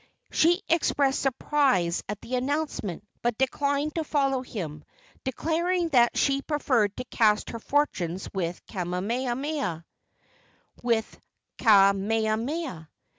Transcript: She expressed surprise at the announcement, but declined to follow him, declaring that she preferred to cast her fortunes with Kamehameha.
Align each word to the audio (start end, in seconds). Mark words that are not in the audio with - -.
She 0.31 0.63
expressed 0.67 1.19
surprise 1.19 2.01
at 2.09 2.19
the 2.21 2.33
announcement, 2.33 3.05
but 3.21 3.37
declined 3.37 3.93
to 3.93 4.03
follow 4.03 4.41
him, 4.41 4.83
declaring 5.23 5.89
that 5.89 6.17
she 6.17 6.41
preferred 6.41 6.97
to 6.97 7.03
cast 7.03 7.51
her 7.51 7.59
fortunes 7.59 8.27
with 8.33 8.65
Kamehameha. 8.65 9.85